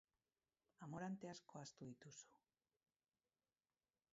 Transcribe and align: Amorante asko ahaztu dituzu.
Amorante 0.85 1.29
asko 1.33 1.59
ahaztu 1.59 1.89
dituzu. 1.91 2.33